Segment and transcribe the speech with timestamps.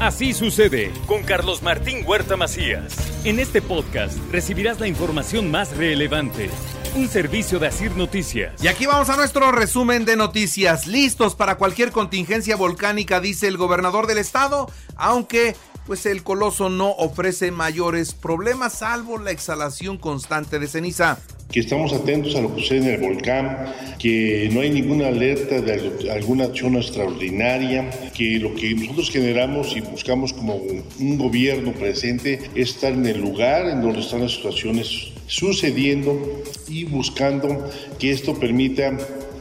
[0.00, 2.94] Así sucede con Carlos Martín Huerta Macías.
[3.24, 6.50] En este podcast recibirás la información más relevante.
[6.94, 8.62] Un servicio de Asir Noticias.
[8.62, 10.86] Y aquí vamos a nuestro resumen de noticias.
[10.86, 15.56] Listos para cualquier contingencia volcánica, dice el gobernador del estado, aunque
[15.86, 21.18] pues el coloso no ofrece mayores problemas salvo la exhalación constante de ceniza
[21.56, 25.62] que estamos atentos a lo que sucede en el volcán, que no hay ninguna alerta
[25.62, 32.50] de alguna acción extraordinaria, que lo que nosotros generamos y buscamos como un gobierno presente
[32.54, 38.38] es estar en el lugar en donde están las situaciones sucediendo y buscando que esto
[38.38, 38.94] permita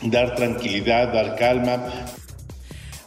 [0.00, 2.06] dar tranquilidad, dar calma,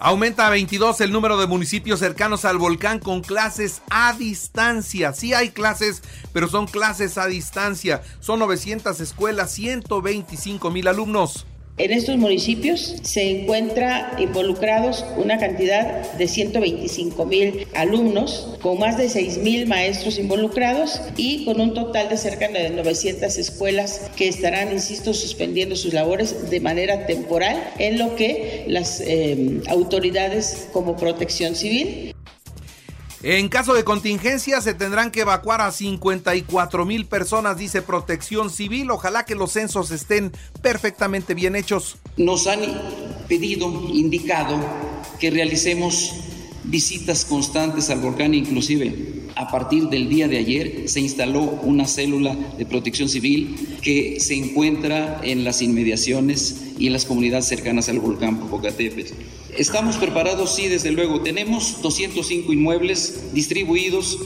[0.00, 5.12] Aumenta a 22 el número de municipios cercanos al volcán con clases a distancia.
[5.12, 8.02] Sí hay clases, pero son clases a distancia.
[8.20, 11.46] Son 900 escuelas, 125 mil alumnos.
[11.78, 19.08] En estos municipios se encuentra involucrados una cantidad de 125 mil alumnos, con más de
[19.08, 24.72] 6 mil maestros involucrados y con un total de cerca de 900 escuelas que estarán,
[24.72, 31.54] insisto, suspendiendo sus labores de manera temporal en lo que las eh, autoridades como protección
[31.54, 32.12] civil
[33.22, 38.90] en caso de contingencia se tendrán que evacuar a 54 mil personas, dice Protección Civil.
[38.90, 41.96] Ojalá que los censos estén perfectamente bien hechos.
[42.16, 42.60] Nos han
[43.28, 44.58] pedido, indicado,
[45.18, 46.14] que realicemos
[46.64, 52.34] visitas constantes al volcán, inclusive a partir del día de ayer se instaló una célula
[52.58, 58.00] de protección civil que se encuentra en las inmediaciones y en las comunidades cercanas al
[58.00, 59.14] volcán Popocatépetl.
[59.56, 61.20] Estamos preparados, sí, desde luego.
[61.20, 64.18] Tenemos 205 inmuebles distribuidos.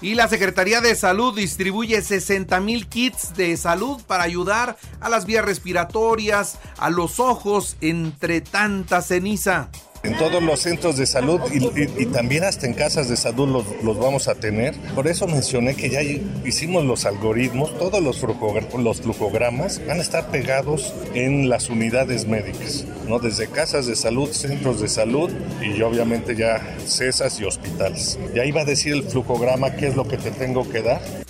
[0.00, 5.26] Y la Secretaría de Salud distribuye 60 mil kits de salud para ayudar a las
[5.26, 9.70] vías respiratorias, a los ojos, entre tanta ceniza
[10.04, 13.98] en todos los centros de salud y, también hasta en casas de salud los, los,
[13.98, 14.74] vamos a tener.
[14.94, 20.30] Por eso mencioné que ya hicimos los algoritmos, todos los, los flujogramas van a estar
[20.30, 23.18] pegados en las unidades médicas, ¿no?
[23.18, 25.30] desde casas de salud, centros de salud
[25.62, 28.18] y obviamente ya cesas y hospitales.
[28.34, 31.23] Y ahí va a decir el flujograma qué es lo que te tengo que dar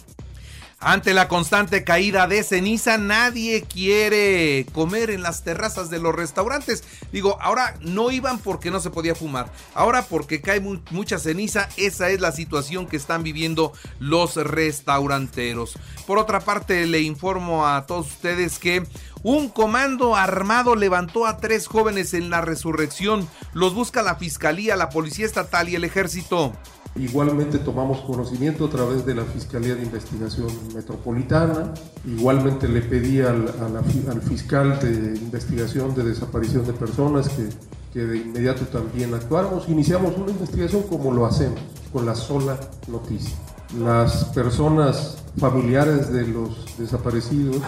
[0.86, 6.84] ante la constante caída de ceniza, nadie quiere comer en las terrazas de los restaurantes.
[7.10, 9.50] Digo, ahora no iban porque no se podía fumar.
[9.74, 15.78] Ahora porque cae mucha ceniza, esa es la situación que están viviendo los restauranteros.
[16.06, 18.86] Por otra parte, le informo a todos ustedes que
[19.22, 23.26] un comando armado levantó a tres jóvenes en la resurrección.
[23.54, 26.52] Los busca la Fiscalía, la Policía Estatal y el Ejército.
[26.97, 31.75] Igualmente tomamos conocimiento a través de la Fiscalía de Investigación Metropolitana.
[32.06, 37.49] Igualmente le pedí al, al fiscal de investigación de desaparición de personas que,
[37.93, 39.69] que de inmediato también actuáramos.
[39.69, 41.59] Iniciamos una investigación como lo hacemos,
[41.93, 43.37] con la sola noticia.
[43.81, 47.61] Las personas familiares de los desaparecidos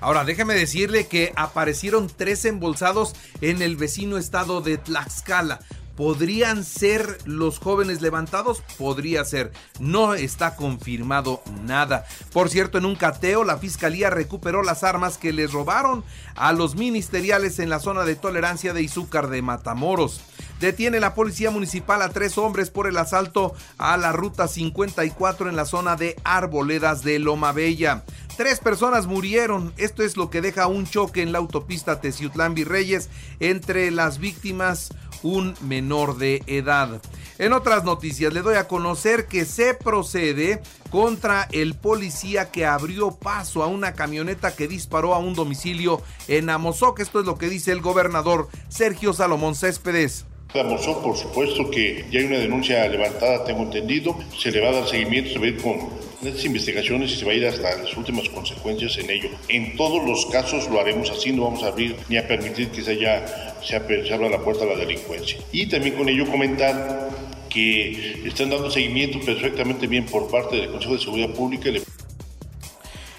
[0.00, 5.60] Ahora, déjeme decirle que aparecieron tres embolsados en el vecino estado de Tlaxcala.
[5.96, 8.62] ¿Podrían ser los jóvenes levantados?
[8.76, 9.52] Podría ser.
[9.80, 12.04] No está confirmado nada.
[12.32, 16.04] Por cierto, en un cateo, la fiscalía recuperó las armas que les robaron
[16.34, 20.20] a los ministeriales en la zona de tolerancia de Izúcar de Matamoros.
[20.60, 25.56] Detiene la policía municipal a tres hombres por el asalto a la ruta 54 en
[25.56, 28.04] la zona de Arboledas de Loma Bella.
[28.36, 29.72] Tres personas murieron.
[29.76, 33.08] Esto es lo que deja un choque en la autopista Teciutlán Virreyes
[33.40, 34.90] entre las víctimas
[35.22, 37.00] un menor de edad.
[37.38, 43.10] En otras noticias le doy a conocer que se procede contra el policía que abrió
[43.10, 47.00] paso a una camioneta que disparó a un domicilio en Amozoc.
[47.00, 50.24] Esto es lo que dice el gobernador Sergio Salomón Céspedes.
[50.54, 54.16] Amozoc, por supuesto que ya hay una denuncia levantada, tengo entendido.
[54.38, 57.24] Se le va a dar seguimiento, se va a ir con estas investigaciones y se
[57.24, 59.30] va a ir hasta las últimas consecuencias en ello.
[59.48, 62.82] En todos los casos lo haremos así, no vamos a abrir ni a permitir que
[62.82, 65.38] se, haya, se, abra la puerta a la delincuencia.
[65.52, 67.10] Y también con ello comentar
[67.48, 71.70] que están dando seguimiento perfectamente bien por parte del Consejo de Seguridad Pública.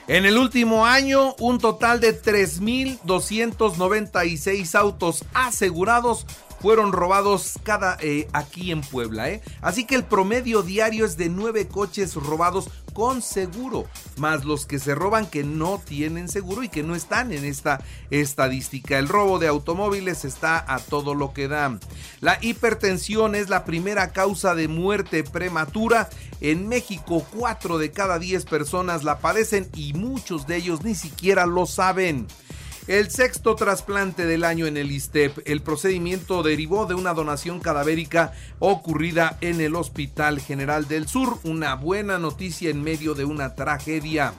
[0.08, 6.26] En el último año, un total de 3.296 autos asegurados
[6.62, 9.30] fueron robados cada eh, aquí en Puebla.
[9.30, 9.42] ¿eh?
[9.62, 13.86] Así que el promedio diario es de nueve coches robados con seguro,
[14.18, 17.80] más los que se roban que no tienen seguro y que no están en esta
[18.10, 18.98] estadística.
[18.98, 21.78] El robo de automóviles está a todo lo que da.
[22.22, 26.10] La hipertensión es la primera causa de muerte prematura.
[26.42, 31.46] En México, 4 de cada 10 personas la padecen y muchos de ellos ni siquiera
[31.46, 32.26] lo saben.
[32.88, 35.40] El sexto trasplante del año en el ISTEP.
[35.44, 41.38] El procedimiento derivó de una donación cadavérica ocurrida en el Hospital General del Sur.
[41.44, 44.36] Una buena noticia en medio de una tragedia.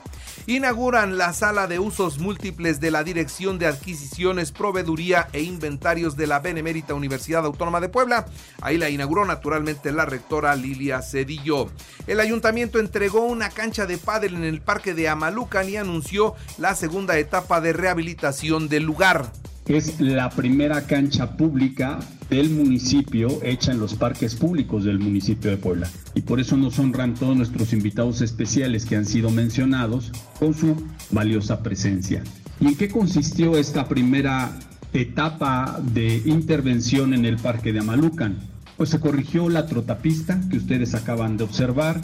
[0.49, 6.25] Inauguran la sala de usos múltiples de la Dirección de Adquisiciones, Proveeduría e Inventarios de
[6.25, 8.25] la Benemérita Universidad Autónoma de Puebla.
[8.59, 11.69] Ahí la inauguró naturalmente la rectora Lilia Cedillo.
[12.07, 16.73] El ayuntamiento entregó una cancha de pádel en el Parque de Amalucan y anunció la
[16.73, 19.31] segunda etapa de rehabilitación del lugar.
[19.69, 25.57] Es la primera cancha pública del municipio hecha en los parques públicos del municipio de
[25.57, 25.87] Puebla.
[26.15, 30.75] Y por eso nos honran todos nuestros invitados especiales que han sido mencionados con su
[31.11, 32.23] valiosa presencia.
[32.59, 34.57] ¿Y en qué consistió esta primera
[34.91, 38.39] etapa de intervención en el parque de Amalucan?
[38.75, 42.01] Pues se corrigió la trotapista que ustedes acaban de observar,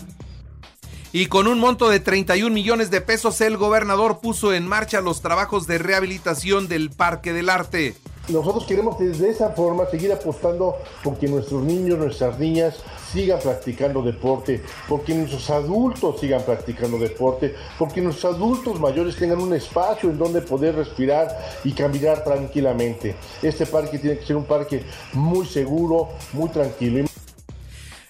[1.15, 5.21] y con un monto de 31 millones de pesos el gobernador puso en marcha los
[5.21, 7.95] trabajos de rehabilitación del Parque del Arte.
[8.27, 10.75] Nosotros queremos de esa forma seguir apostando
[11.05, 12.83] porque nuestros niños, nuestras niñas
[13.13, 19.53] sigan practicando deporte, porque nuestros adultos sigan practicando deporte, porque nuestros adultos mayores tengan un
[19.53, 21.29] espacio en donde poder respirar
[21.63, 23.15] y caminar tranquilamente.
[23.41, 24.83] Este parque tiene que ser un parque
[25.13, 27.05] muy seguro, muy tranquilo.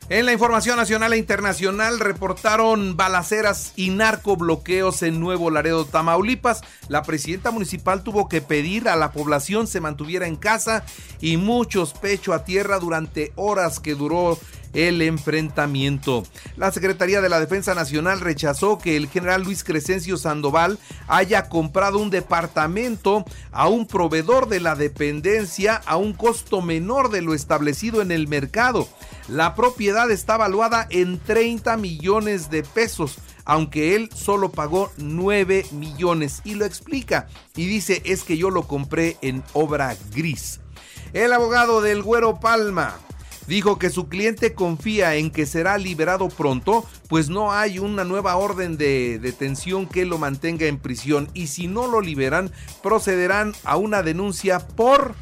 [0.07, 6.62] En la información nacional e internacional reportaron balaceras y narcobloqueos en Nuevo Laredo, Tamaulipas.
[6.90, 10.86] La presidenta municipal tuvo que pedir a la población se mantuviera en casa
[11.22, 14.38] y muchos pecho a tierra durante horas que duró
[14.75, 16.24] el enfrentamiento.
[16.58, 20.78] La Secretaría de la Defensa Nacional rechazó que el general Luis Crescencio Sandoval
[21.08, 27.22] haya comprado un departamento a un proveedor de la dependencia a un costo menor de
[27.22, 28.88] lo establecido en el mercado.
[29.28, 29.56] La
[30.04, 36.66] está valuada en 30 millones de pesos aunque él solo pagó 9 millones y lo
[36.66, 40.60] explica y dice es que yo lo compré en obra gris.
[41.14, 42.98] El abogado del Güero Palma
[43.48, 48.36] dijo que su cliente confía en que será liberado pronto, pues no hay una nueva
[48.36, 52.52] orden de detención que lo mantenga en prisión y si no lo liberan,
[52.82, 55.16] procederán a una denuncia por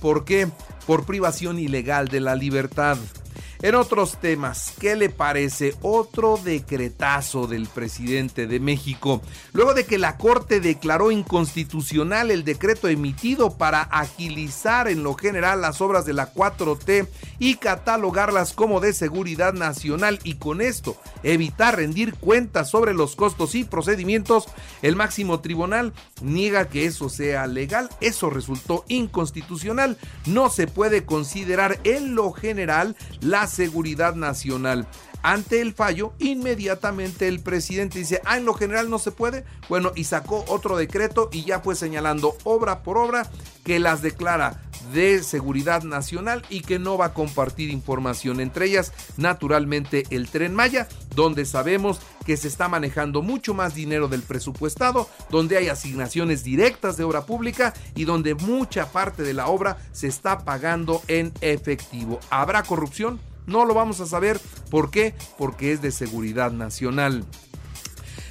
[0.00, 0.48] ¿por qué?
[0.86, 2.98] Por privación ilegal de la libertad.
[3.62, 9.22] En otros temas, ¿qué le parece otro decretazo del presidente de México?
[9.52, 15.60] Luego de que la Corte declaró inconstitucional el decreto emitido para agilizar en lo general
[15.60, 17.06] las obras de la 4T
[17.38, 23.54] y catalogarlas como de seguridad nacional y con esto evitar rendir cuentas sobre los costos
[23.54, 24.46] y procedimientos,
[24.82, 25.92] el máximo tribunal
[26.22, 29.96] niega que eso sea legal, eso resultó inconstitucional,
[30.26, 34.86] no se puede considerar en lo general las seguridad nacional.
[35.22, 39.46] Ante el fallo, inmediatamente el presidente dice, ah, en lo general no se puede.
[39.70, 43.30] Bueno, y sacó otro decreto y ya fue señalando obra por obra
[43.64, 44.60] que las declara
[44.92, 48.38] de seguridad nacional y que no va a compartir información.
[48.38, 54.08] Entre ellas, naturalmente, el tren Maya, donde sabemos que se está manejando mucho más dinero
[54.08, 59.46] del presupuestado, donde hay asignaciones directas de obra pública y donde mucha parte de la
[59.46, 62.20] obra se está pagando en efectivo.
[62.28, 63.20] ¿Habrá corrupción?
[63.46, 64.40] No lo vamos a saber.
[64.70, 65.14] ¿Por qué?
[65.38, 67.24] Porque es de seguridad nacional.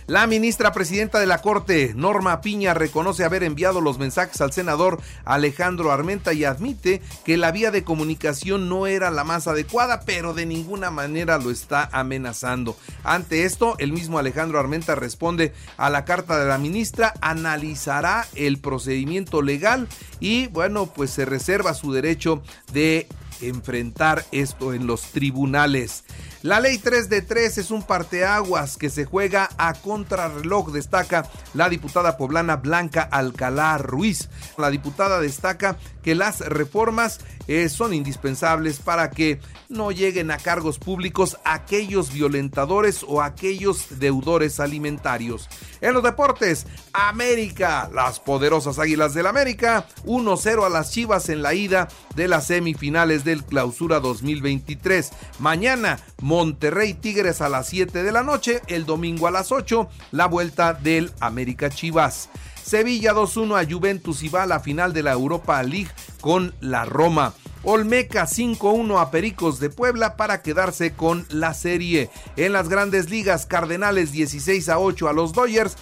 [0.06, 5.00] La ministra presidenta de la Corte, Norma Piña, reconoce haber enviado los mensajes al senador
[5.24, 10.34] Alejandro Armenta y admite que la vía de comunicación no era la más adecuada, pero
[10.34, 12.76] de ninguna manera lo está amenazando.
[13.06, 18.60] Ante esto, el mismo Alejandro Armenta responde a la carta de la ministra, analizará el
[18.60, 19.88] procedimiento legal
[20.20, 23.08] y bueno, pues se reserva su derecho de
[23.42, 26.04] enfrentar esto en los tribunales.
[26.42, 31.70] La ley 3 de 3 es un parteaguas que se juega a contrarreloj, destaca la
[31.70, 34.30] diputada poblana Blanca Alcalá Ruiz.
[34.58, 40.80] La diputada destaca que las reformas eh, son indispensables para que no lleguen a cargos
[40.80, 45.50] públicos aquellos violentadores o aquellos deudores alimentarios.
[45.82, 51.54] En los deportes, América, las poderosas Águilas del América, 1-0 a las Chivas en la
[51.54, 55.12] ida de las semifinales del Clausura 2023.
[55.40, 60.28] Mañana, Monterrey Tigres a las 7 de la noche, el domingo a las 8, la
[60.28, 62.30] vuelta del América Chivas.
[62.64, 65.92] Sevilla 2-1 a Juventus y va a la final de la Europa League
[66.24, 67.34] con la Roma.
[67.64, 72.10] Olmeca 5-1 a Pericos de Puebla para quedarse con la serie.
[72.38, 75.76] En las grandes ligas, Cardenales 16 a 8 a los Dodgers.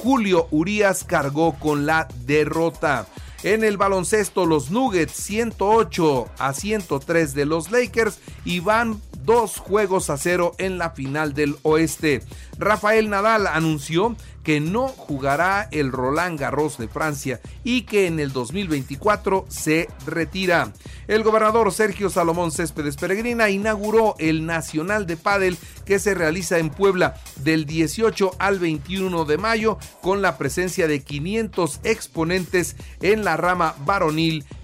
[0.00, 3.08] Julio Urias cargó con la derrota.
[3.42, 10.08] En el baloncesto, los Nuggets 108 a 103 de los Lakers y van dos juegos
[10.08, 12.22] a cero en la final del oeste.
[12.56, 18.32] Rafael Nadal anunció que no jugará el Roland Garros de Francia y que en el
[18.32, 20.72] 2024 se retira.
[21.08, 26.70] El gobernador Sergio Salomón Céspedes Peregrina inauguró el Nacional de Padel que se realiza en
[26.70, 33.36] Puebla del 18 al 21 de mayo con la presencia de 500 exponentes en la
[33.36, 34.46] rama varonil